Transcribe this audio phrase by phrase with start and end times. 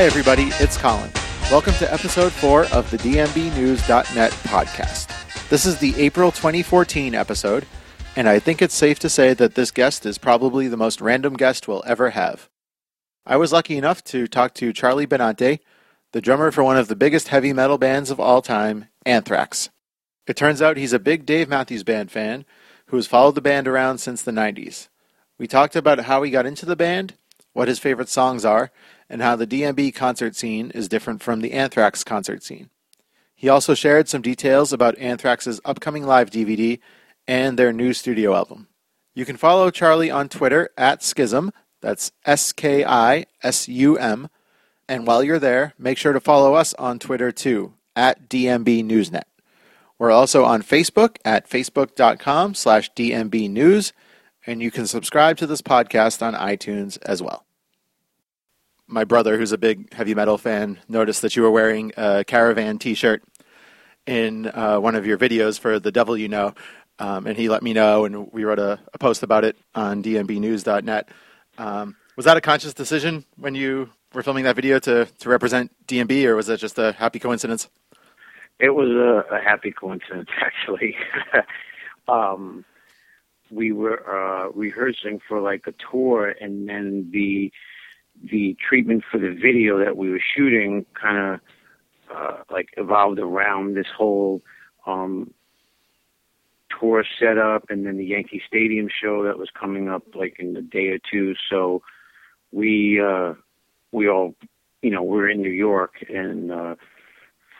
[0.00, 1.10] Hi, everybody, it's Colin.
[1.50, 5.48] Welcome to episode 4 of the DMBNews.net podcast.
[5.50, 7.66] This is the April 2014 episode,
[8.16, 11.34] and I think it's safe to say that this guest is probably the most random
[11.34, 12.48] guest we'll ever have.
[13.26, 15.58] I was lucky enough to talk to Charlie Benante,
[16.12, 19.68] the drummer for one of the biggest heavy metal bands of all time, Anthrax.
[20.26, 22.46] It turns out he's a big Dave Matthews Band fan
[22.86, 24.88] who has followed the band around since the 90s.
[25.36, 27.16] We talked about how he got into the band,
[27.52, 28.70] what his favorite songs are,
[29.10, 32.70] and how the DMB concert scene is different from the Anthrax concert scene.
[33.34, 36.78] He also shared some details about Anthrax's upcoming live DVD
[37.26, 38.68] and their new studio album.
[39.12, 44.28] You can follow Charlie on Twitter at Schism, that's S K I S U M,
[44.88, 49.24] and while you're there, make sure to follow us on Twitter too, at DMB Newsnet.
[49.98, 53.92] We're also on Facebook at facebook.com slash DMB News,
[54.46, 57.44] and you can subscribe to this podcast on iTunes as well
[58.90, 62.78] my brother, who's a big heavy metal fan, noticed that you were wearing a Caravan
[62.78, 63.22] T-shirt
[64.06, 66.54] in uh, one of your videos for the Devil You Know,
[66.98, 70.02] um, and he let me know, and we wrote a, a post about it on
[70.02, 71.08] DMBNews.net.
[71.58, 75.72] Um, was that a conscious decision when you were filming that video to to represent
[75.86, 77.68] DMB, or was that just a happy coincidence?
[78.58, 80.96] It was a, a happy coincidence, actually.
[82.08, 82.64] um,
[83.50, 87.52] we were uh, rehearsing for like a tour, and then the
[88.30, 91.40] the treatment for the video that we were shooting kind of
[92.14, 94.42] uh, like evolved around this whole
[94.86, 95.32] um,
[96.78, 100.62] tour setup and then the Yankee Stadium show that was coming up like in a
[100.62, 101.34] day or two.
[101.50, 101.82] So
[102.52, 103.34] we uh,
[103.92, 104.34] we all
[104.82, 106.74] you know we're in New York and uh,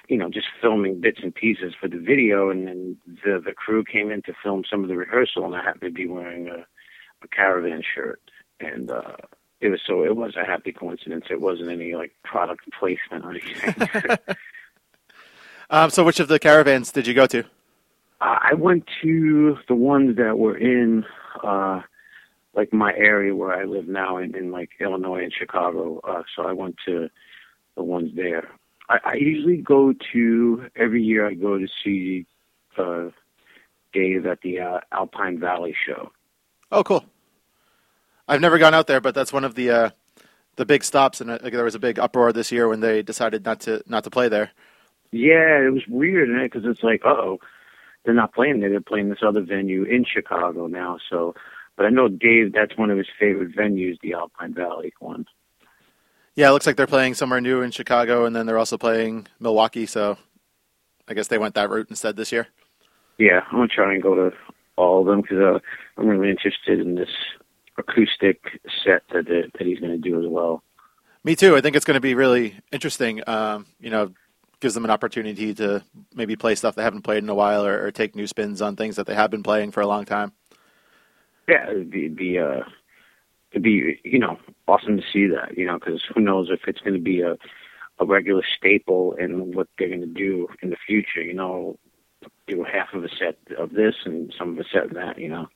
[0.08, 3.84] you know just filming bits and pieces for the video, and then the the crew
[3.84, 6.66] came in to film some of the rehearsal, and I happened to be wearing a,
[7.24, 8.20] a caravan shirt
[8.60, 8.90] and.
[8.90, 9.16] uh
[9.60, 11.26] it was so it was a happy coincidence.
[11.30, 14.18] It wasn't any like product placement or anything.
[15.70, 17.40] um, so, which of the caravans did you go to?
[18.20, 21.04] Uh, I went to the ones that were in
[21.42, 21.82] uh,
[22.54, 26.00] like my area where I live now in, in like Illinois and Chicago.
[26.04, 27.08] Uh, so I went to
[27.76, 28.48] the ones there.
[28.88, 31.26] I, I usually go to every year.
[31.26, 32.26] I go to see
[32.76, 33.10] uh,
[33.92, 36.12] Dave at the uh, Alpine Valley show.
[36.72, 37.04] Oh, cool.
[38.30, 39.90] I've never gone out there, but that's one of the uh,
[40.54, 43.44] the big stops, and uh, there was a big uproar this year when they decided
[43.44, 44.52] not to not to play there.
[45.10, 47.40] Yeah, it was weird, and it because it's like, oh,
[48.04, 50.98] they're not playing there; they're playing this other venue in Chicago now.
[51.10, 51.34] So,
[51.76, 55.26] but I know Dave, that's one of his favorite venues, the Alpine Valley one.
[56.36, 59.26] Yeah, it looks like they're playing somewhere new in Chicago, and then they're also playing
[59.40, 59.86] Milwaukee.
[59.86, 60.18] So,
[61.08, 62.46] I guess they went that route instead this year.
[63.18, 64.36] Yeah, I'm gonna try and go to
[64.76, 65.58] all of them because uh,
[65.98, 67.10] I'm really interested in this
[67.80, 70.62] acoustic set that that he's going to do as well.
[71.22, 71.56] Me too.
[71.56, 73.22] I think it's going to be really interesting.
[73.26, 74.12] Um, you know,
[74.60, 75.82] gives them an opportunity to
[76.14, 78.76] maybe play stuff they haven't played in a while, or, or take new spins on
[78.76, 80.32] things that they have been playing for a long time.
[81.48, 82.60] Yeah, it'd be, it'd be uh,
[83.50, 85.56] it'd be you know awesome to see that.
[85.56, 87.36] You know, because who knows if it's going to be a
[87.98, 91.22] a regular staple in what they're going to do in the future.
[91.22, 91.78] You know,
[92.46, 95.18] do half of a set of this and some of a set of that.
[95.18, 95.48] You know.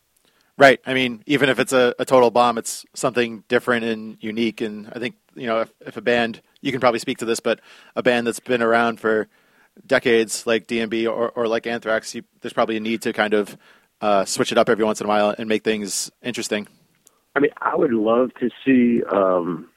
[0.56, 0.80] Right.
[0.86, 4.60] I mean, even if it's a, a total bomb, it's something different and unique.
[4.60, 7.40] And I think, you know, if, if a band, you can probably speak to this,
[7.40, 7.60] but
[7.96, 9.26] a band that's been around for
[9.86, 13.56] decades, like DMB or, or like Anthrax, you, there's probably a need to kind of
[14.00, 16.68] uh, switch it up every once in a while and make things interesting.
[17.34, 19.68] I mean, I would love to see um,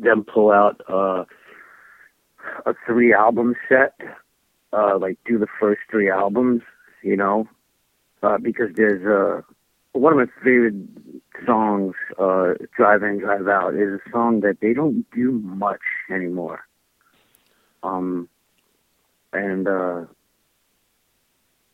[0.00, 1.24] them pull out uh,
[2.66, 3.94] a three album set,
[4.72, 6.62] uh, like do the first three albums,
[7.02, 7.48] you know,
[8.24, 9.44] uh, because there's a
[9.92, 10.74] one of my favorite
[11.46, 15.80] songs, uh, Drive In, Drive Out, is a song that they don't do much
[16.10, 16.60] anymore.
[17.82, 18.28] Um,
[19.32, 20.04] and, uh,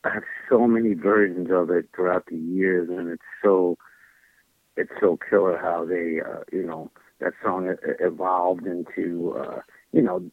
[0.05, 3.77] I have so many versions of it throughout the years, and it's so,
[4.77, 9.61] it's so killer how they, uh, you know, that song evolved into, uh,
[9.93, 10.31] you know,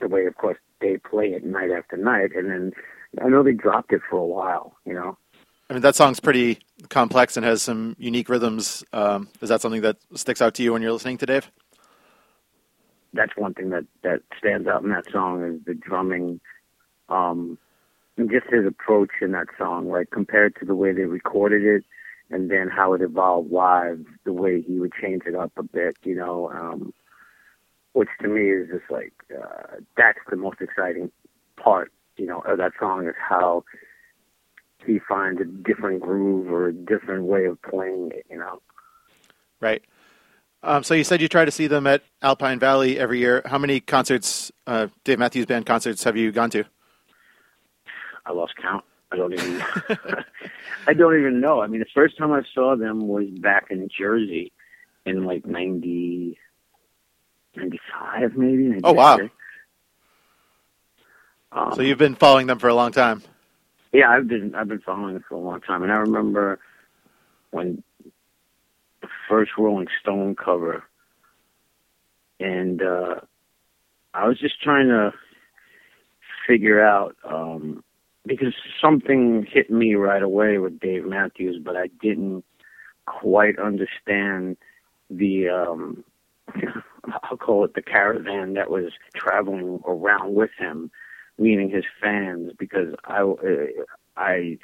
[0.00, 2.72] the way, of course, they play it night after night, and then
[3.22, 5.16] I know they dropped it for a while, you know,
[5.68, 6.58] I mean, that song's pretty
[6.90, 8.84] complex and has some unique rhythms.
[8.92, 11.50] Um, is that something that sticks out to you when you're listening to Dave?
[13.14, 16.40] That's one thing that that stands out in that song is the drumming,
[17.08, 17.58] um,
[18.16, 21.84] and just his approach in that song, like compared to the way they recorded it,
[22.30, 25.96] and then how it evolved live, the way he would change it up a bit,
[26.02, 26.92] you know, um,
[27.92, 31.10] which to me is just like uh, that's the most exciting
[31.56, 33.64] part, you know, of that song is how
[34.86, 38.60] he finds a different groove or a different way of playing it, you know.
[39.60, 39.82] Right.
[40.62, 43.42] Um, so you said you try to see them at Alpine Valley every year.
[43.44, 46.64] How many concerts, uh, Dave Matthews Band concerts, have you gone to?
[48.24, 48.84] I lost count.
[49.12, 49.62] I don't even.
[50.86, 51.60] I don't even know.
[51.60, 54.52] I mean, the first time I saw them was back in Jersey,
[55.04, 56.38] in like 90,
[57.56, 58.62] 95 maybe.
[58.64, 58.80] 96.
[58.84, 59.18] Oh wow!
[61.52, 63.22] Um, So you've been following them for a long time.
[63.94, 66.58] Yeah, I've been I've been following it for a long time, and I remember
[67.52, 67.84] when
[69.00, 70.82] the first Rolling Stone cover,
[72.40, 73.20] and uh,
[74.12, 75.12] I was just trying to
[76.44, 77.84] figure out um,
[78.26, 78.52] because
[78.82, 82.44] something hit me right away with Dave Matthews, but I didn't
[83.06, 84.56] quite understand
[85.08, 86.02] the um,
[87.22, 90.90] I'll call it the caravan that was traveling around with him
[91.38, 93.84] meaning his fans because I uh,
[94.16, 94.58] I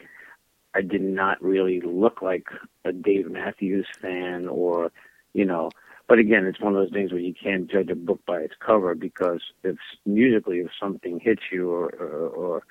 [0.75, 2.47] I did not really look like
[2.85, 4.93] a Dave Matthews fan or
[5.33, 5.71] you know
[6.09, 8.55] but again it's one of those things where you can't judge a book by its
[8.65, 9.77] cover because if
[10.07, 12.63] musically if something hits you or or, or,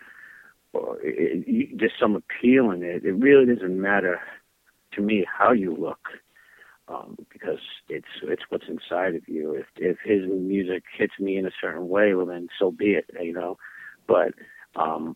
[0.73, 4.19] or it, it, just some appeal in it it really doesn't matter
[4.93, 6.07] to me how you look
[6.87, 9.53] um, because it's it's what's inside of you.
[9.53, 13.05] If if his music hits me in a certain way, well then so be it,
[13.21, 13.57] you know
[14.09, 14.33] but
[14.75, 15.15] um,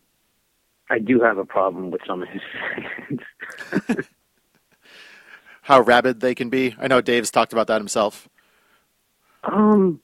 [0.88, 3.20] I do have a problem with some of his fans.
[5.62, 6.74] How rabid they can be.
[6.78, 8.28] I know Dave's talked about that himself.
[9.44, 10.00] um,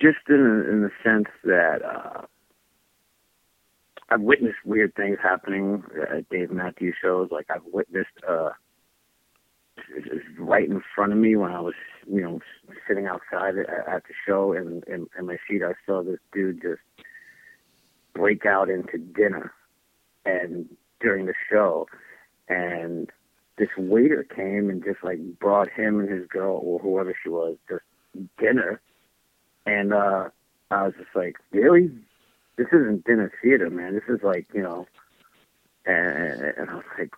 [0.00, 2.22] just in in the sense that uh,
[4.10, 7.28] I've witnessed weird things happening at Dave Matthews shows.
[7.30, 8.50] Like I've witnessed uh,
[10.38, 11.74] right in front of me when I was,
[12.10, 12.40] you know,
[12.86, 15.62] sitting outside at the show in, in, in my seat.
[15.62, 16.80] I saw this dude just
[18.18, 19.52] break out into dinner
[20.24, 20.66] and
[21.00, 21.86] during the show
[22.48, 23.10] and
[23.56, 27.56] this waiter came and just like brought him and his girl or whoever she was
[27.68, 27.82] just
[28.38, 28.80] dinner
[29.66, 30.28] and uh
[30.70, 31.90] I was just like, Really?
[32.56, 33.94] This isn't dinner theater, man.
[33.94, 34.86] This is like, you know
[35.88, 37.12] and, and I was like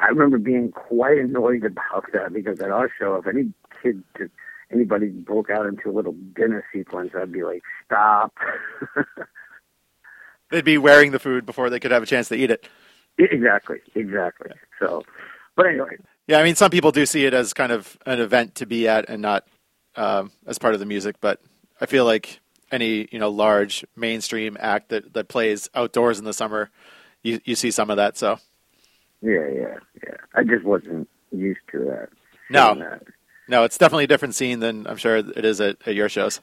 [0.00, 3.52] I remember being quite annoyed about that because at our show if any
[3.82, 4.30] kid did,
[4.72, 8.34] anybody broke out into a little dinner sequence I'd be like, Stop
[10.54, 12.68] They'd be wearing the food before they could have a chance to eat it.
[13.18, 14.52] Exactly, exactly.
[14.78, 15.02] So,
[15.56, 15.96] but anyway.
[16.28, 18.86] Yeah, I mean, some people do see it as kind of an event to be
[18.86, 19.48] at and not
[19.96, 21.16] um, as part of the music.
[21.20, 21.40] But
[21.80, 22.38] I feel like
[22.70, 26.70] any you know large mainstream act that, that plays outdoors in the summer,
[27.24, 28.16] you you see some of that.
[28.16, 28.38] So.
[29.22, 30.16] Yeah, yeah, yeah.
[30.36, 32.10] I just wasn't used to that.
[32.48, 33.02] No, that.
[33.48, 36.40] no, it's definitely a different scene than I'm sure it is at, at your shows.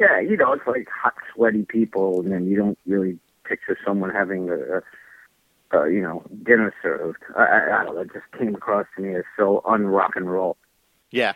[0.00, 4.08] Yeah, you know, it's like hot, sweaty people, and then you don't really picture someone
[4.08, 7.18] having a, a, you know, dinner served.
[7.36, 8.00] I, I, I don't know.
[8.00, 10.56] It just came across to me as so unrock and roll.
[11.10, 11.34] Yeah.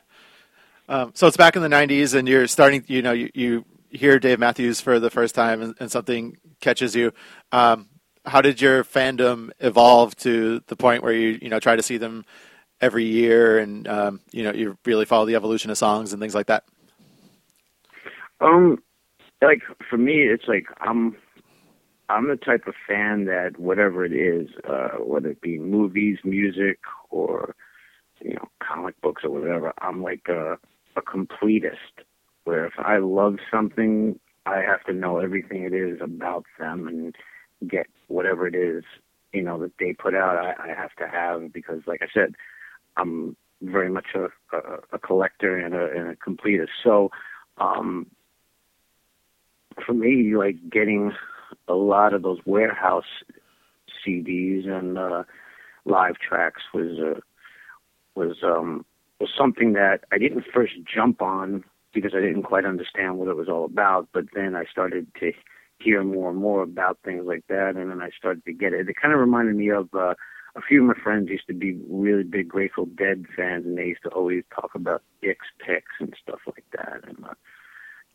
[0.88, 2.82] Um, so it's back in the '90s, and you're starting.
[2.86, 6.96] You know, you, you hear Dave Matthews for the first time, and, and something catches
[6.96, 7.12] you.
[7.52, 7.88] Um,
[8.24, 11.98] how did your fandom evolve to the point where you you know try to see
[11.98, 12.24] them
[12.80, 16.34] every year, and um, you know you really follow the evolution of songs and things
[16.34, 16.64] like that?
[18.40, 18.82] Um,
[19.42, 21.16] like for me, it's like I'm
[22.08, 26.78] I'm the type of fan that whatever it is, uh, whether it be movies, music,
[27.10, 27.54] or
[28.20, 30.58] you know comic books or whatever, I'm like a
[30.96, 32.04] a completist.
[32.44, 37.14] Where if I love something, I have to know everything it is about them and
[37.70, 38.84] get whatever it is
[39.34, 40.36] you know that they put out.
[40.36, 42.34] I, I have to have because, like I said,
[42.96, 44.26] I'm very much a,
[44.56, 46.68] a, a collector and a, and a completist.
[46.82, 47.10] So
[47.58, 48.06] um,
[49.84, 51.12] for me, like getting
[51.68, 53.04] a lot of those warehouse
[54.06, 55.24] CDs and uh,
[55.84, 57.20] live tracks was uh,
[58.14, 58.84] was um,
[59.20, 63.36] was something that I didn't first jump on because I didn't quite understand what it
[63.36, 64.08] was all about.
[64.12, 65.32] But then I started to
[65.78, 68.88] hear more and more about things like that, and then I started to get it.
[68.88, 70.14] It kind of reminded me of uh,
[70.56, 73.86] a few of my friends used to be really big Grateful Dead fans, and they
[73.86, 77.00] used to always talk about Dick's picks and stuff like that.
[77.06, 77.34] And uh,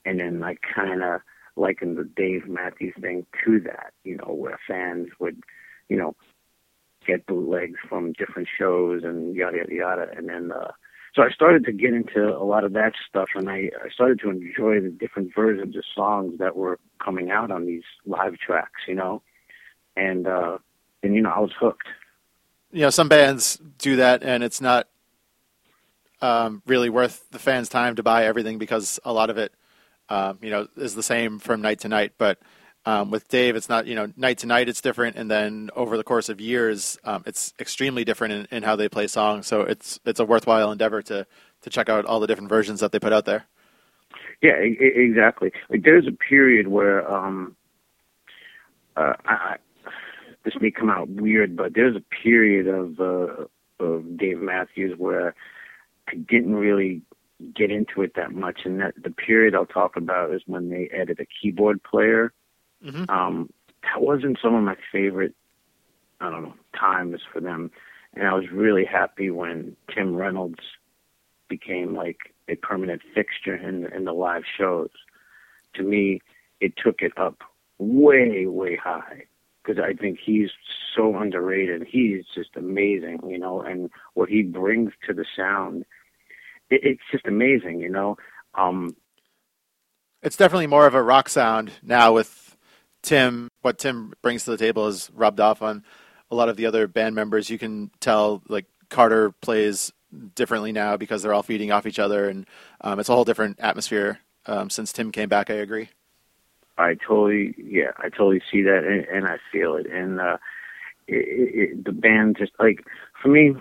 [0.06, 1.22] and then I kind of
[1.56, 5.42] liken the Dave Matthews thing to that, you know, where fans would,
[5.88, 6.16] you know,
[7.06, 10.72] get bootlegs from different shows and yada yada yada, and then uh,
[11.16, 14.20] so I started to get into a lot of that stuff, and I, I started
[14.22, 18.82] to enjoy the different versions of songs that were coming out on these live tracks,
[18.88, 19.22] you know,
[19.96, 20.60] and uh,
[21.02, 21.88] and you know I was hooked.
[22.72, 24.88] You know, some bands do that, and it's not
[26.22, 29.54] um, really worth the fans' time to buy everything because a lot of it
[30.10, 32.14] um, you know, is the same from night to night.
[32.18, 32.40] But
[32.86, 35.98] um, with Dave, it's not, you know, night to night it's different, and then over
[35.98, 39.48] the course of years, um, it's extremely different in, in, how they play songs.
[39.48, 41.28] So it's it's a worthwhile endeavor to
[41.62, 43.46] to check out all the different versions that they put out there.
[44.42, 45.52] Yeah, exactly.
[45.70, 47.56] Like there's a period where um,
[48.96, 49.58] uh, I,
[50.46, 53.46] this may come out weird, but there's a period of uh,
[53.84, 55.36] of Dave Matthews where
[56.08, 57.02] I didn't really
[57.56, 60.90] get into it that much, and that the period I'll talk about is when they
[60.94, 62.34] added a keyboard player.
[62.84, 63.10] Mm-hmm.
[63.10, 63.50] Um,
[63.84, 65.36] that wasn't some of my favorite,
[66.20, 67.72] I don't know, times for them,
[68.14, 70.60] and I was really happy when Tim Reynolds
[71.48, 74.90] became like a permanent fixture in in the live shows.
[75.76, 76.22] To me,
[76.60, 77.40] it took it up
[77.78, 79.24] way way high
[79.64, 80.50] because I think he's
[80.96, 81.86] so underrated.
[81.90, 85.86] He's just amazing, you know, and what he brings to the sound,
[86.70, 88.18] it, it's just amazing, you know.
[88.56, 88.96] Um,
[90.22, 92.56] it's definitely more of a rock sound now with
[93.02, 93.50] Tim.
[93.62, 95.84] What Tim brings to the table is rubbed off on
[96.32, 97.50] a lot of the other band members.
[97.50, 99.92] You can tell, like Carter plays
[100.36, 102.46] differently now because they're all feeding off each other, and
[102.82, 105.50] um, it's a whole different atmosphere um, since Tim came back.
[105.50, 105.90] I agree.
[106.78, 109.86] I totally, yeah, I totally see that, and, and I feel it.
[109.88, 110.38] And uh,
[111.08, 112.86] it, it, the band just like
[113.22, 113.54] for me,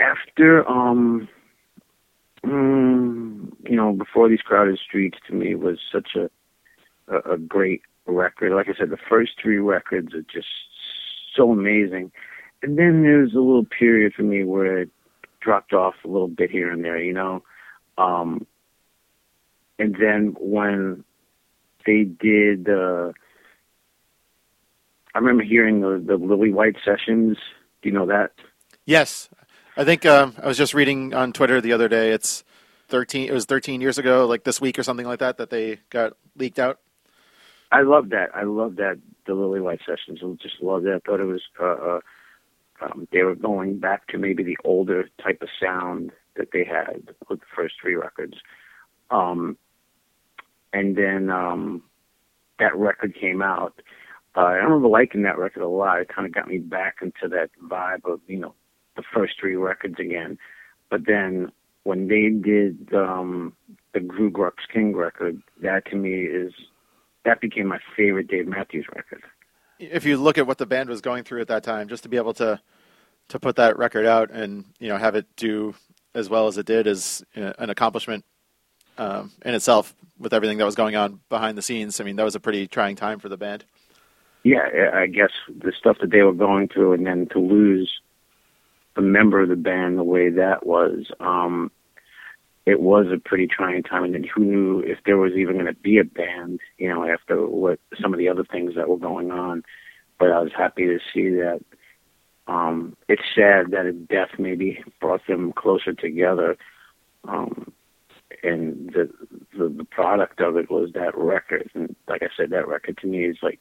[0.00, 1.28] after um,
[2.46, 6.30] mm, you know, before these crowded streets, to me was such a,
[7.12, 8.52] a a great record.
[8.52, 10.48] Like I said, the first three records are just
[11.34, 12.12] so amazing.
[12.62, 14.90] And then there's a little period for me where it
[15.40, 17.42] dropped off a little bit here and there, you know.
[17.98, 18.46] Um,
[19.78, 21.04] and then when
[21.86, 22.68] they did.
[22.68, 23.12] Uh,
[25.14, 27.38] I remember hearing the the Lillywhite sessions.
[27.82, 28.32] Do you know that?
[28.84, 29.30] Yes,
[29.76, 32.12] I think um, I was just reading on Twitter the other day.
[32.12, 32.44] It's
[32.88, 33.28] thirteen.
[33.28, 36.14] It was thirteen years ago, like this week or something like that, that they got
[36.36, 36.80] leaked out.
[37.70, 38.30] I love that.
[38.34, 40.20] I love that the Lillywhite sessions.
[40.22, 40.94] I just love that.
[40.94, 41.42] I thought it was.
[41.60, 42.00] Uh, uh,
[42.82, 47.08] um, they were going back to maybe the older type of sound that they had
[47.28, 48.34] with the first three records.
[49.10, 49.56] Um,
[50.72, 51.82] and then um,
[52.58, 53.80] that record came out.
[54.36, 56.00] Uh, I remember liking that record a lot.
[56.00, 58.54] It kind of got me back into that vibe of you know
[58.96, 60.38] the first three records again.
[60.90, 61.52] But then
[61.84, 63.54] when they did um,
[63.94, 66.52] the GrooGrux King record, that to me is
[67.24, 69.22] that became my favorite Dave Matthews record.
[69.78, 72.08] If you look at what the band was going through at that time, just to
[72.08, 72.60] be able to
[73.28, 75.74] to put that record out and you know have it do
[76.14, 78.24] as well as it did is an accomplishment
[78.98, 82.00] um, in itself with everything that was going on behind the scenes.
[82.00, 83.64] I mean, that was a pretty trying time for the band.
[84.42, 88.00] Yeah, I guess the stuff that they were going through, and then to lose
[88.96, 91.70] a member of the band the way that was, um,
[92.64, 94.14] it was a pretty trying time.
[94.14, 97.46] And who knew if there was even going to be a band, you know, after
[97.46, 99.62] what some of the other things that were going on.
[100.18, 101.60] But I was happy to see that.
[102.48, 106.56] Um, it's sad that a death maybe brought them closer together.
[107.26, 107.72] Um,
[108.42, 109.10] and the,
[109.56, 111.70] the the product of it was that record.
[111.74, 113.60] And like I said, that record to me is like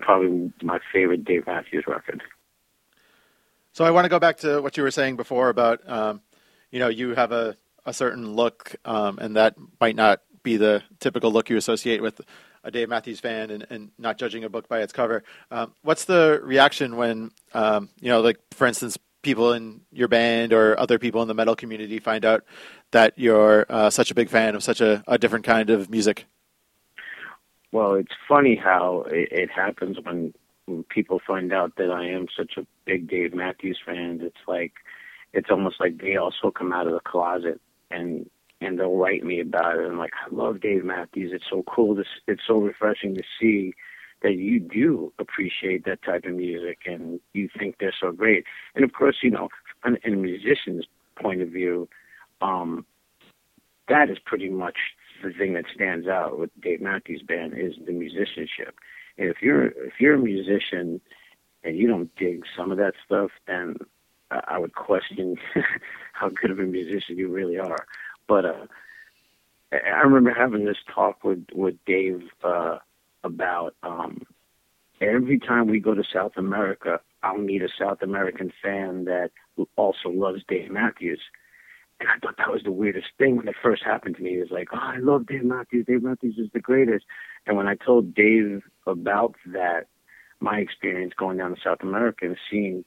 [0.00, 2.22] probably my favorite Dave Matthews record.
[3.74, 6.20] So I want to go back to what you were saying before about, um,
[6.70, 10.84] you know, you have a, a certain look, um, and that might not be the
[11.00, 12.20] typical look you associate with
[12.62, 15.24] a Dave Matthews fan, and, and not judging a book by its cover.
[15.50, 20.52] Um, what's the reaction when, um, you know, like for instance, people in your band
[20.52, 22.44] or other people in the metal community find out
[22.92, 26.26] that you're uh, such a big fan of such a, a, different kind of music?
[27.72, 30.34] Well, it's funny how it, it happens when, when
[30.94, 34.20] people find out that I am such a big Dave Matthews fan.
[34.22, 34.72] It's like
[35.32, 37.60] it's almost like they also come out of the closet
[37.90, 41.32] and and they'll write me about it and like I love Dave Matthews.
[41.34, 41.96] It's so cool.
[41.96, 43.74] To, it's so refreshing to see
[44.22, 48.44] that you do appreciate that type of music and you think they're so great.
[48.74, 49.48] And of course, you know,
[49.84, 50.86] in, in a musician's
[51.20, 51.88] point of view,
[52.40, 52.86] um,
[53.88, 54.76] that is pretty much
[55.22, 58.74] the thing that stands out with Dave Matthews Band is the musicianship.
[59.16, 61.00] If you're if you're a musician
[61.62, 63.76] and you don't dig some of that stuff, then
[64.30, 65.36] I would question
[66.12, 67.86] how good of a musician you really are.
[68.26, 68.66] But uh,
[69.72, 72.78] I remember having this talk with with Dave uh,
[73.22, 74.22] about um,
[75.00, 79.30] every time we go to South America, I'll meet a South American fan that
[79.76, 81.20] also loves Dave Matthews.
[82.00, 84.36] And I thought that was the weirdest thing when it first happened to me.
[84.38, 85.86] It was like, oh, I love Dave Matthews.
[85.86, 87.04] Dave Matthews is the greatest.
[87.46, 89.86] And when I told Dave about that,
[90.40, 92.84] my experience going down to South America and seeing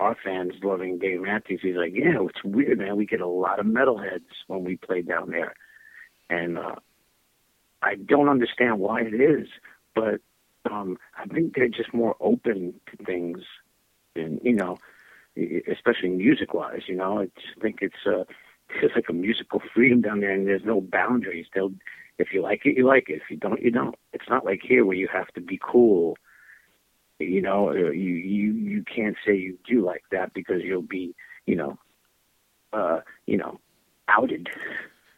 [0.00, 2.96] our fans loving Dave Matthews, he's like, yeah, it's weird, man.
[2.96, 5.54] We get a lot of metalheads when we play down there.
[6.28, 6.76] And uh,
[7.82, 9.48] I don't understand why it is,
[9.94, 10.20] but
[10.70, 13.38] um, I think they're just more open to things,
[14.14, 14.78] and you know,
[15.36, 16.82] especially music wise.
[16.88, 18.24] You know, I just think it's uh,
[18.82, 21.46] it's like a musical freedom down there, and there's no boundaries.
[21.54, 21.72] They'll
[22.18, 23.20] if you like it, you like it.
[23.22, 23.94] If you don't, you don't.
[24.12, 26.16] It's not like here where you have to be cool.
[27.18, 31.14] You know, you you you can't say you do like that because you'll be,
[31.46, 31.78] you know,
[32.72, 33.60] uh, you know,
[34.08, 34.48] outed.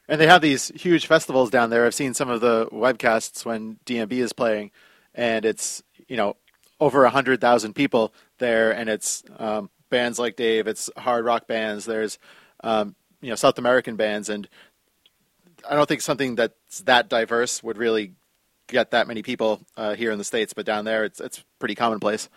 [0.08, 1.84] And they have these huge festivals down there.
[1.84, 4.70] I've seen some of the webcasts when DMB is playing,
[5.14, 6.36] and it's you know
[6.80, 10.66] over a hundred thousand people there, and it's um, bands like Dave.
[10.66, 11.84] It's hard rock bands.
[11.84, 12.18] There's
[12.62, 14.48] um, you know South American bands, and
[15.68, 18.14] I don't think something that's that diverse would really
[18.68, 20.52] get that many people uh, here in the states.
[20.52, 22.28] But down there, it's it's pretty commonplace.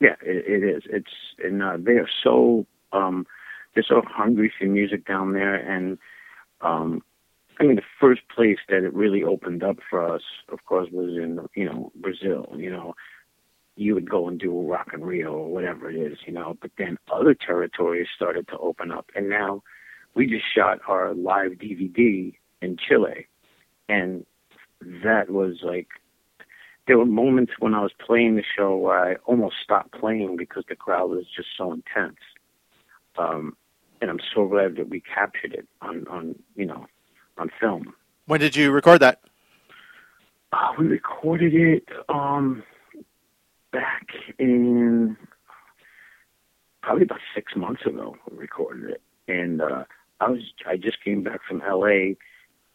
[0.00, 0.82] Yeah, it, it is.
[0.86, 1.12] It's
[1.42, 3.26] and uh, they are so um,
[3.74, 5.98] they're so hungry for music down there, and
[6.60, 7.02] um,
[7.58, 11.10] I mean the first place that it really opened up for us, of course, was
[11.16, 12.52] in you know Brazil.
[12.56, 12.94] You know,
[13.76, 16.56] you would go and do Rock in Rio or whatever it is, you know.
[16.60, 19.62] But then other territories started to open up, and now
[20.14, 23.26] we just shot our live DVD in Chile,
[23.88, 24.24] and
[25.04, 25.88] that was like
[26.86, 30.64] there were moments when I was playing the show where I almost stopped playing because
[30.68, 32.18] the crowd was just so intense.
[33.16, 33.56] Um,
[34.00, 36.86] and I'm so glad that we captured it on, on you know,
[37.38, 37.94] on film.
[38.26, 39.20] When did you record that?
[40.52, 42.62] Uh, we recorded it um,
[43.72, 45.16] back in
[46.82, 48.16] probably about six months ago.
[48.30, 49.84] We recorded it, and uh,
[50.22, 52.16] I was I just came back from L.A.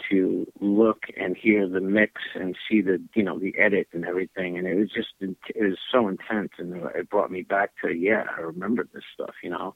[0.09, 4.57] to look and hear the mix and see the you know the edit and everything,
[4.57, 8.25] and it was just it was so intense, and it brought me back to yeah
[8.37, 9.75] I remember this stuff, you know,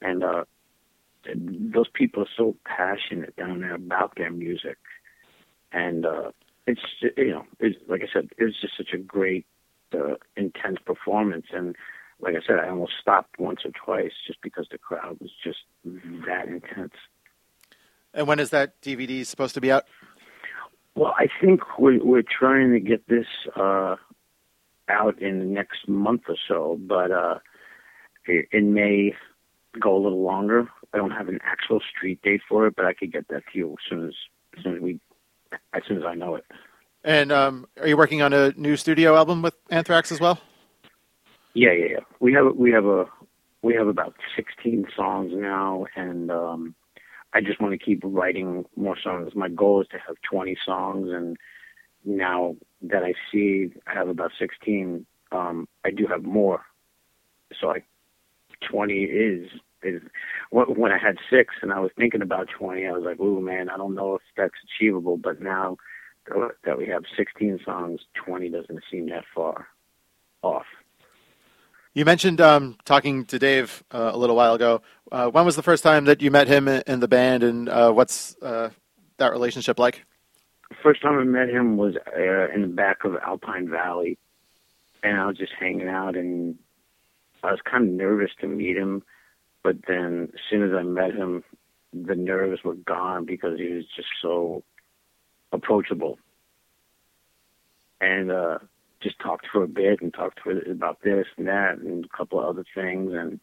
[0.00, 0.44] and uh,
[1.34, 4.78] those people are so passionate down there about their music,
[5.70, 6.30] and uh,
[6.66, 6.80] it's
[7.18, 9.44] you know it's like I said it was just such a great
[9.94, 11.46] uh, intense performance.
[11.52, 11.76] And
[12.22, 15.58] like I said, I almost stopped once or twice just because the crowd was just
[16.26, 16.94] that intense.
[18.14, 19.84] And when is that DVD supposed to be out?
[20.94, 23.96] Well, I think we're we're trying to get this uh,
[24.88, 27.38] out in the next month or so, but uh,
[28.26, 29.14] it, it may
[29.80, 30.68] go a little longer.
[30.92, 33.58] I don't have an actual street date for it, but I could get that to
[33.58, 34.14] you as soon as
[34.58, 35.00] as soon as we
[35.72, 36.44] as soon as I know it.
[37.04, 40.38] And um, are you working on a new studio album with Anthrax as well?
[41.54, 42.00] Yeah, yeah, yeah.
[42.20, 43.04] We have we have a
[43.62, 46.74] we have about sixteen songs now, and um,
[47.34, 49.32] I just want to keep writing more songs.
[49.34, 51.36] My goal is to have twenty songs, and
[52.04, 56.62] now that I see I have about sixteen, um, I do have more.
[57.60, 57.84] So like
[58.70, 59.48] twenty is
[59.82, 60.00] is
[60.50, 62.86] when I had six, and I was thinking about twenty.
[62.86, 65.76] I was like, "Ooh, man, I don't know if that's achievable." But now
[66.64, 69.66] that we have sixteen songs, twenty doesn't seem that far
[70.42, 70.66] off.
[71.94, 74.80] You mentioned um, talking to Dave uh, a little while ago.
[75.10, 77.92] Uh, when was the first time that you met him in the band, and uh,
[77.92, 78.70] what's uh,
[79.18, 80.02] that relationship like?
[80.82, 84.16] First time I met him was uh, in the back of Alpine Valley,
[85.02, 86.56] and I was just hanging out, and
[87.42, 89.02] I was kind of nervous to meet him,
[89.62, 91.44] but then as soon as I met him,
[91.92, 94.62] the nerves were gone because he was just so
[95.52, 96.18] approachable.
[98.00, 98.58] And uh
[99.02, 102.40] just talked for a bit and talked for, about this and that and a couple
[102.40, 103.12] of other things.
[103.14, 103.40] And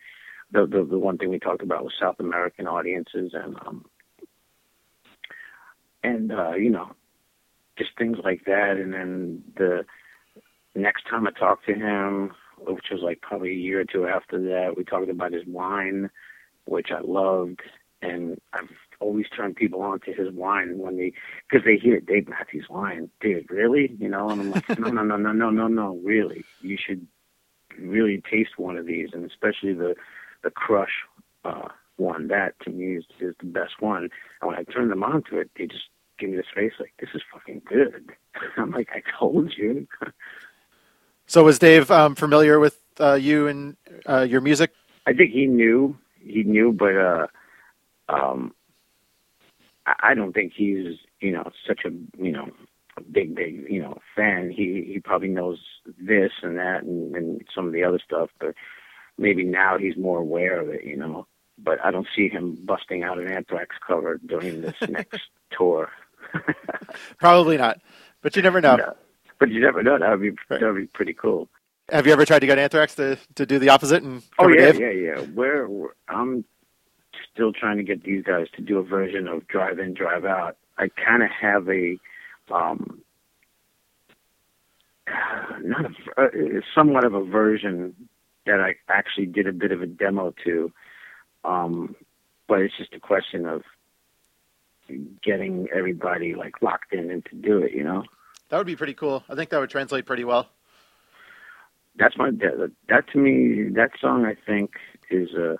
[0.51, 3.85] the, the the one thing we talked about was South American audiences and um
[6.03, 6.91] and uh, you know
[7.77, 8.77] just things like that.
[8.77, 9.85] And then the
[10.75, 14.39] next time I talked to him, which was like probably a year or two after
[14.49, 16.09] that, we talked about his wine,
[16.65, 17.61] which I loved,
[18.01, 21.13] and I've always turn people on to his wine when they
[21.49, 23.09] because they hear Dave Matthews wine.
[23.21, 23.95] Dude, really?
[23.99, 26.43] You know, and I'm like, no, no, no, no, no, no, no, really.
[26.61, 27.07] You should
[27.77, 29.95] really taste one of these, and especially the
[30.43, 31.03] the Crush
[31.45, 32.27] uh, one.
[32.27, 34.09] That to me is is the best one.
[34.41, 35.85] And when I turn them on to it, they just
[36.19, 38.11] give me this face like, this is fucking good.
[38.57, 39.87] I'm like, I told you.
[41.25, 44.71] so was Dave um, familiar with uh, you and uh, your music?
[45.07, 45.97] I think he knew.
[46.21, 47.27] He knew, but uh,
[48.09, 48.53] um,
[49.99, 51.89] I don't think he's you know such a
[52.21, 52.49] you know
[52.97, 54.51] a big big you know fan.
[54.51, 55.59] He he probably knows
[55.99, 58.55] this and that and, and some of the other stuff, but
[59.17, 60.83] maybe now he's more aware of it.
[60.83, 65.21] You know, but I don't see him busting out an Anthrax cover during this next
[65.51, 65.89] tour.
[67.17, 67.79] probably not,
[68.21, 68.75] but you never know.
[68.75, 68.95] No,
[69.39, 69.97] but you never know.
[69.97, 70.59] That would be right.
[70.59, 71.49] that would be pretty cool.
[71.91, 74.71] Have you ever tried to get Anthrax to to do the opposite and oh yeah
[74.71, 74.79] Dave?
[74.79, 75.21] yeah yeah.
[75.33, 75.67] Where
[76.07, 76.45] I'm
[77.33, 80.57] still trying to get these guys to do a version of Drive In, Drive Out.
[80.77, 81.97] I kind of have a,
[82.53, 83.01] um,
[85.61, 86.27] not a, uh,
[86.73, 87.95] somewhat of a version
[88.45, 90.71] that I actually did a bit of a demo to.
[91.43, 91.95] Um,
[92.47, 93.63] but it's just a question of
[95.23, 98.03] getting everybody like locked in and to do it, you know.
[98.49, 99.23] That would be pretty cool.
[99.29, 100.49] I think that would translate pretty well.
[101.95, 104.71] That's my that, that to me that song I think
[105.11, 105.57] is a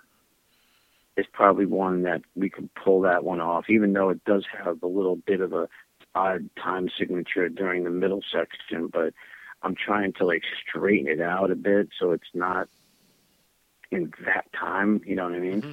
[1.18, 4.82] is probably one that we could pull that one off, even though it does have
[4.84, 5.68] a little bit of a
[6.16, 9.14] odd time signature during the middle section, but
[9.62, 12.68] I'm trying to like straighten it out a bit so it's not
[13.92, 15.62] in that time, you know what I mean?
[15.62, 15.72] Mm-hmm.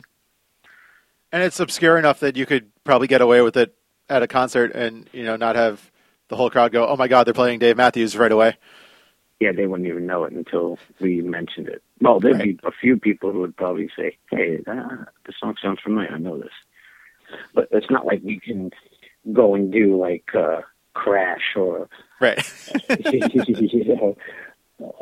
[1.33, 3.75] And it's obscure enough that you could probably get away with it
[4.09, 5.91] at a concert and, you know, not have
[6.29, 8.57] the whole crowd go, "Oh my god, they're playing Dave Matthews right away."
[9.41, 11.83] Yeah, they wouldn't even know it until we mentioned it.
[12.01, 12.59] Well, there'd right.
[12.59, 16.11] be a few people who would probably say, "Hey, that, the song sounds familiar.
[16.11, 16.53] I know this."
[17.55, 18.71] But it's not like we can
[19.33, 20.63] go and do like uh,
[20.95, 21.89] Crash or
[22.21, 22.39] right,
[23.09, 24.17] you know,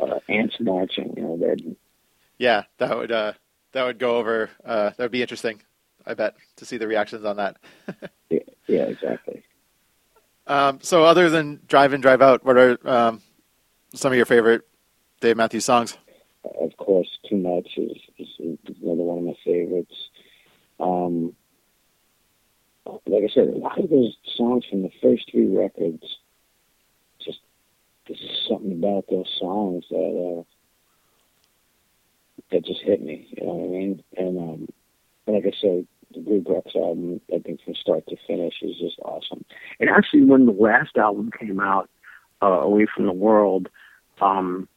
[0.03, 1.15] uh, ants marching.
[1.17, 1.77] You know that.
[2.39, 3.35] Yeah, that would uh,
[3.73, 4.51] that would go over.
[4.65, 5.63] Uh, that would be interesting.
[6.07, 7.57] I bet to see the reactions on that.
[8.31, 9.45] yeah, yeah, exactly.
[10.47, 13.23] Um, so, other than Drive In, Drive Out, what are um,
[13.95, 14.63] some of your favorite
[15.21, 15.97] Dave Matthews songs?
[16.61, 18.29] Of course, Too Much is, is,
[18.83, 19.95] another one of my favorites.
[20.79, 21.35] Um,
[23.07, 26.19] like I said, a lot of those songs from the first three records,
[27.25, 27.39] just
[28.07, 30.43] there's something about those songs that uh,
[32.51, 33.27] that just hit me.
[33.31, 34.05] You know what I mean?
[34.17, 34.69] And um,
[35.27, 39.45] like I said, the GrooGrux album, I think from start to finish, is just awesome.
[39.81, 41.89] And actually, when the last album came out,
[42.43, 43.69] uh, Away from the World,
[44.21, 44.69] um,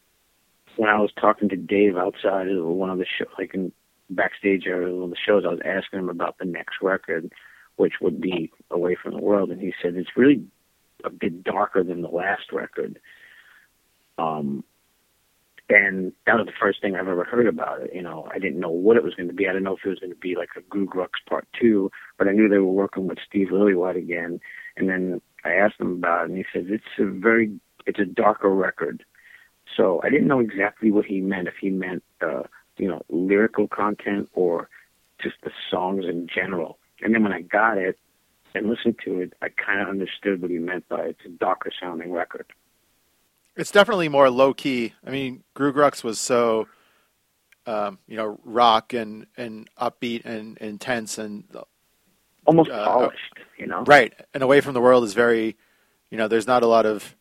[0.75, 3.71] when I was talking to Dave outside of one of the show, like in
[4.09, 7.31] backstage area of one of the shows, I was asking him about the next record,
[7.75, 10.43] which would be Away from the World, and he said it's really
[11.03, 12.99] a bit darker than the last record.
[14.17, 14.63] Um,
[15.69, 17.91] and that was the first thing I've ever heard about it.
[17.93, 19.47] You know, I didn't know what it was going to be.
[19.47, 22.27] I didn't know if it was going to be like a GrooGrux Part Two, but
[22.27, 24.39] I knew they were working with Steve Lillywhite again.
[24.77, 28.05] And then I asked him about it, and he said it's a very, it's a
[28.05, 29.03] darker record.
[29.75, 31.47] So I didn't know exactly what he meant.
[31.47, 32.43] If he meant, uh,
[32.77, 34.69] you know, lyrical content or
[35.21, 36.77] just the songs in general.
[37.01, 37.97] And then when I got it
[38.55, 41.71] and listened to it, I kind of understood what he meant by it's a darker
[41.79, 42.45] sounding record.
[43.55, 44.93] It's definitely more low key.
[45.05, 46.67] I mean, GrooGrux was so,
[47.65, 51.43] um, you know, rock and, and upbeat and intense and
[52.45, 53.83] almost uh, polished, you know.
[53.83, 55.57] Right, and Away from the World is very,
[56.09, 57.15] you know, there's not a lot of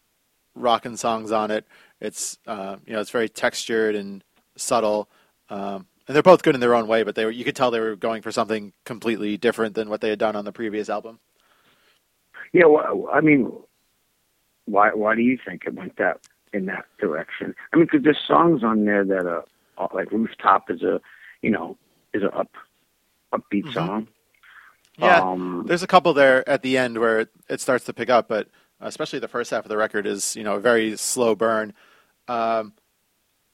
[0.54, 1.66] rockin' songs on it.
[2.00, 4.22] It's uh, you know, it's very textured and
[4.56, 5.08] subtle.
[5.48, 7.70] Um, and they're both good in their own way, but they were, you could tell
[7.70, 10.88] they were going for something completely different than what they had done on the previous
[10.88, 11.18] album.
[12.52, 13.52] Yeah, well, I mean,
[14.66, 16.20] why why do you think it went that
[16.52, 17.54] in that direction?
[17.72, 19.44] I mean, because there's songs on there that are
[19.92, 21.00] like "Rooftop" is a
[21.42, 21.76] you know
[22.14, 22.50] is a up
[23.32, 23.72] upbeat mm-hmm.
[23.72, 24.08] song.
[24.98, 28.08] Yeah, um, there's a couple there at the end where it, it, starts to pick
[28.08, 28.48] up, but
[28.80, 31.74] especially the first half of the record is you know a very slow burn.
[32.28, 32.74] Um,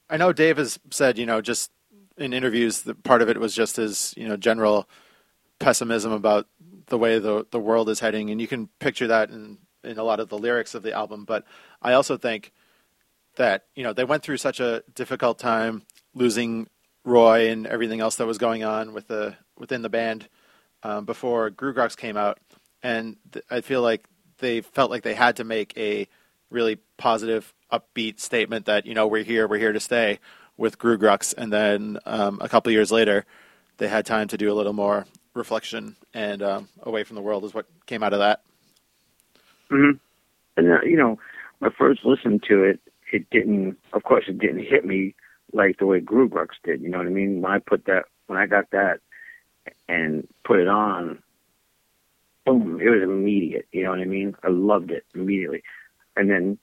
[0.08, 1.70] I know Dave has said you know just
[2.16, 4.88] in interviews that part of it was just his you know general
[5.58, 6.48] pessimism about
[6.86, 10.04] the way the the world is heading, and you can picture that in in a
[10.04, 11.24] lot of the lyrics of the album.
[11.24, 11.44] But
[11.80, 12.52] I also think
[13.36, 15.82] that you know they went through such a difficult time
[16.14, 16.68] losing
[17.04, 20.28] Roy and everything else that was going on with the within the band
[20.82, 22.38] um, before GrooGrux came out,
[22.82, 24.06] and th- I feel like
[24.38, 26.08] they felt like they had to make a
[26.52, 30.20] really positive, upbeat statement that you know we're here, we're here to stay
[30.56, 33.24] with GrooGrux, and then um, a couple years later,
[33.78, 37.44] they had time to do a little more reflection and um, away from the world
[37.44, 38.42] is what came out of that.
[39.70, 39.96] Mm-hmm.
[40.56, 41.18] And uh, you know,
[41.58, 42.80] when I first listened to it,
[43.12, 43.78] it didn't.
[43.92, 45.14] Of course, it didn't hit me
[45.52, 46.82] like the way GrooGrux did.
[46.82, 47.40] You know what I mean?
[47.40, 49.00] When I put that, when I got that
[49.88, 51.22] and put it on,
[52.44, 53.66] boom, it was immediate.
[53.72, 54.34] You know what I mean?
[54.42, 55.62] I loved it immediately.
[56.16, 56.58] And then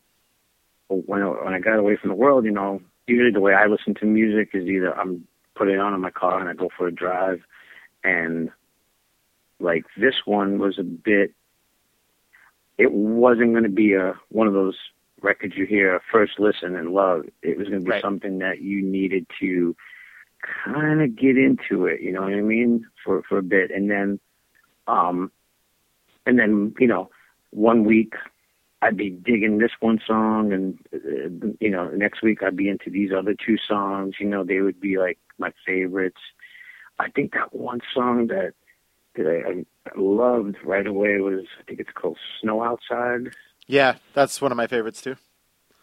[0.87, 3.65] when I, when I got away from the world, you know, usually the way I
[3.65, 6.69] listen to music is either I'm putting it on in my car and I go
[6.77, 7.41] for a drive,
[8.03, 8.49] and
[9.59, 11.33] like this one was a bit
[12.79, 14.77] it wasn't going to be a one of those
[15.21, 17.25] records you hear first listen and love.
[17.43, 18.01] It was going to be right.
[18.01, 19.75] something that you needed to
[20.63, 22.01] kind of get into it.
[22.01, 22.85] You know what I mean?
[23.03, 24.19] For for a bit, and then,
[24.87, 25.29] um,
[26.25, 27.09] and then you know,
[27.51, 28.13] one week
[28.81, 32.89] I'd be digging this one song, and uh, you know, next week I'd be into
[32.89, 34.15] these other two songs.
[34.19, 36.21] You know, they would be like my favorites.
[36.97, 38.53] I think that one song that
[39.15, 43.33] that I, I loved right away was I think it's called Snow Outside.
[43.67, 45.17] Yeah, that's one of my favorites too.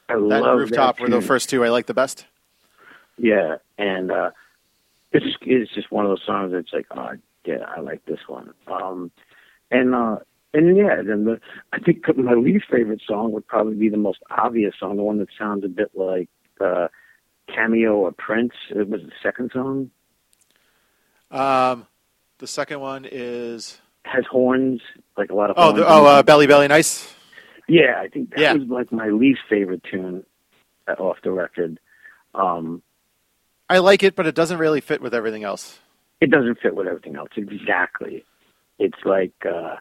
[0.08, 2.26] I that love rooftop that were the first two I like the best.
[3.18, 4.30] Yeah, and uh,
[5.12, 7.12] it's it's just one of those songs that's like, oh
[7.44, 8.54] yeah, I like this one.
[8.66, 9.10] Um,
[9.70, 10.16] and uh,
[10.54, 11.40] and yeah, then the
[11.72, 15.18] I think my least favorite song would probably be the most obvious song, the one
[15.18, 16.28] that sounds a bit like
[16.60, 16.88] uh,
[17.54, 18.52] Cameo or Prince.
[18.70, 19.90] It was the second song.
[21.30, 21.86] Um,
[22.38, 24.80] the second one is has horns,
[25.16, 25.56] like a lot of.
[25.58, 27.12] Oh, the, oh, uh, Belly Belly Nice.
[27.68, 28.52] Yeah, I think that Yeah.
[28.54, 30.24] was like my least favorite tune
[30.86, 31.80] uh, off the record.
[32.34, 32.82] Um,
[33.68, 35.80] I like it, but it doesn't really fit with everything else.
[36.20, 38.24] it doesn't fit with everything else exactly.
[38.78, 39.76] It's like uh,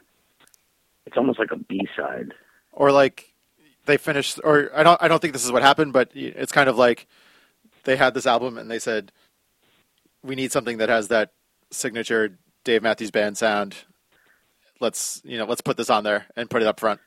[1.06, 2.34] it's almost like a B side.
[2.72, 3.34] Or like
[3.86, 6.70] they finished, or I don't, I don't think this is what happened, but it's kind
[6.70, 7.08] of like
[7.84, 9.12] they had this album and they said
[10.24, 11.32] we need something that has that
[11.72, 13.76] signature Dave Matthews Band sound.
[14.80, 17.00] Let's, you know, let's put this on there and put it up front.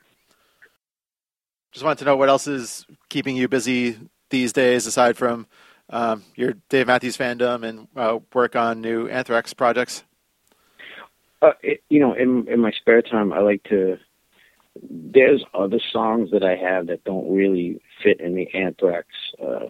[1.73, 3.99] Just wanted to know what else is keeping you busy
[4.31, 5.47] these days, aside from
[5.91, 10.03] um, your Dave Matthews fandom and uh, work on new Anthrax projects.
[11.41, 13.99] Uh, it, you know, in in my spare time, I like to.
[14.91, 19.09] There's other songs that I have that don't really fit in the Anthrax
[19.43, 19.67] uh,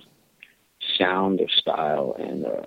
[0.98, 2.66] sound or style, and uh,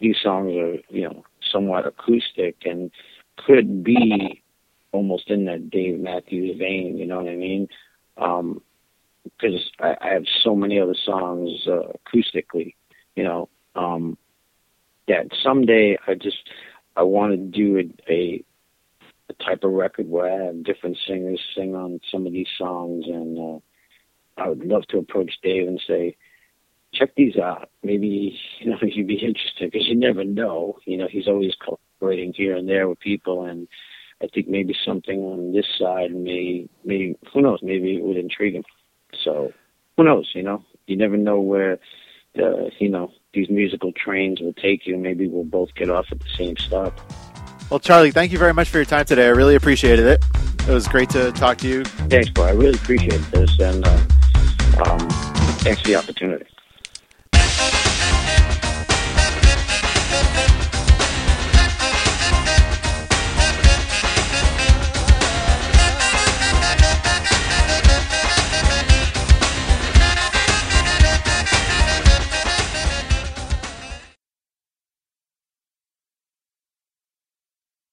[0.00, 2.90] these songs are, you know, somewhat acoustic and
[3.46, 4.42] could be
[4.92, 6.96] almost in that Dave Matthews vein.
[6.96, 7.68] You know what I mean?
[8.16, 8.62] Um,
[9.24, 12.74] because I, I have so many other songs uh, acoustically,
[13.16, 14.16] you know, um,
[15.08, 16.48] that someday I just
[16.96, 18.44] I want to do a, a
[19.30, 23.06] a type of record where I have different singers sing on some of these songs,
[23.06, 26.16] and uh, I would love to approach Dave and say,
[26.92, 27.70] check these out.
[27.82, 30.78] Maybe you know you'd be interested because you never know.
[30.84, 33.68] You know, he's always collaborating here and there with people, and
[34.22, 38.54] I think maybe something on this side may, may who knows, maybe it would intrigue
[38.54, 38.64] him.
[39.24, 39.52] So
[39.96, 40.30] who knows?
[40.34, 41.78] You know, you never know where
[42.38, 44.96] uh, you know these musical trains will take you.
[44.96, 46.98] Maybe we'll both get off at the same stop.
[47.70, 49.26] Well, Charlie, thank you very much for your time today.
[49.26, 50.24] I really appreciated it.
[50.68, 51.84] It was great to talk to you.
[51.84, 52.44] Thanks, bro.
[52.44, 53.90] I really appreciate this, and uh,
[54.86, 55.08] um,
[55.60, 56.46] thanks for the opportunity.